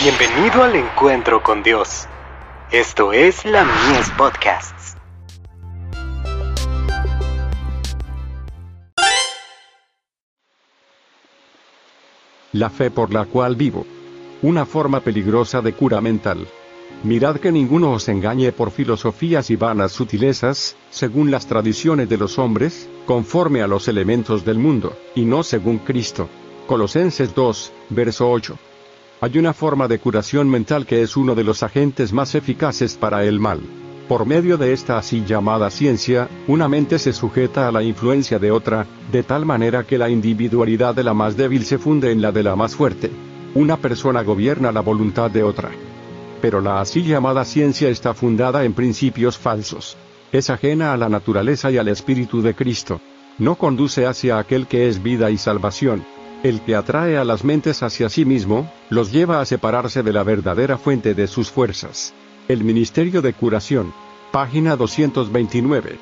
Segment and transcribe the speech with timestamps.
[0.00, 2.06] Bienvenido al encuentro con Dios.
[2.70, 4.96] Esto es la Mies Podcasts.
[12.52, 13.84] La fe por la cual vivo.
[14.42, 16.46] Una forma peligrosa de cura mental.
[17.02, 22.38] Mirad que ninguno os engañe por filosofías y vanas sutilezas, según las tradiciones de los
[22.38, 26.28] hombres, conforme a los elementos del mundo, y no según Cristo.
[26.68, 28.56] Colosenses 2, verso 8.
[29.20, 33.24] Hay una forma de curación mental que es uno de los agentes más eficaces para
[33.24, 33.60] el mal.
[34.06, 38.52] Por medio de esta así llamada ciencia, una mente se sujeta a la influencia de
[38.52, 42.30] otra, de tal manera que la individualidad de la más débil se funde en la
[42.30, 43.10] de la más fuerte.
[43.56, 45.70] Una persona gobierna la voluntad de otra.
[46.40, 49.96] Pero la así llamada ciencia está fundada en principios falsos.
[50.30, 53.00] Es ajena a la naturaleza y al espíritu de Cristo.
[53.38, 56.04] No conduce hacia aquel que es vida y salvación.
[56.44, 60.22] El que atrae a las mentes hacia sí mismo, los lleva a separarse de la
[60.22, 62.14] verdadera fuente de sus fuerzas.
[62.46, 63.92] El Ministerio de Curación.
[64.30, 65.98] Página 229.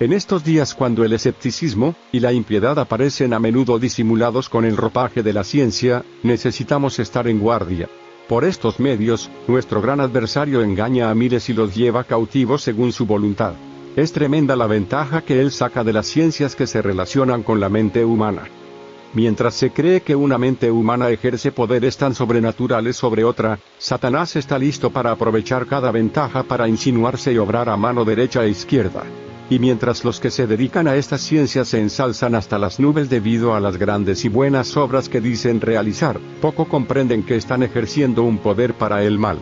[0.00, 4.78] En estos días cuando el escepticismo y la impiedad aparecen a menudo disimulados con el
[4.78, 7.86] ropaje de la ciencia, necesitamos estar en guardia.
[8.28, 13.04] Por estos medios, nuestro gran adversario engaña a miles y los lleva cautivos según su
[13.04, 13.52] voluntad.
[13.94, 17.68] Es tremenda la ventaja que él saca de las ciencias que se relacionan con la
[17.68, 18.44] mente humana.
[19.14, 24.58] Mientras se cree que una mente humana ejerce poderes tan sobrenaturales sobre otra, Satanás está
[24.58, 29.04] listo para aprovechar cada ventaja para insinuarse y obrar a mano derecha e izquierda.
[29.48, 33.54] Y mientras los que se dedican a estas ciencias se ensalzan hasta las nubes debido
[33.54, 38.38] a las grandes y buenas obras que dicen realizar, poco comprenden que están ejerciendo un
[38.38, 39.38] poder para el mal.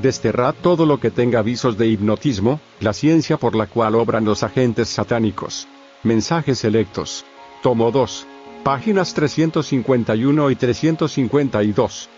[0.00, 4.44] Desterrad todo lo que tenga visos de hipnotismo, la ciencia por la cual obran los
[4.44, 5.66] agentes satánicos.
[6.04, 7.24] Mensajes selectos.
[7.60, 8.28] Tomo 2.
[8.68, 12.10] Páginas 351 y 352.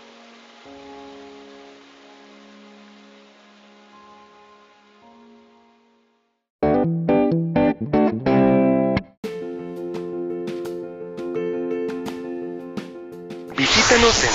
[13.55, 14.31] Visítanos en